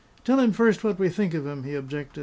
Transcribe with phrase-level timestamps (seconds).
[0.23, 2.19] "Tell him first what we think of him," he objected.